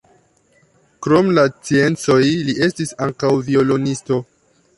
[1.07, 2.19] Krom la sciencoj
[2.49, 4.21] li estis ankaŭ violonisto.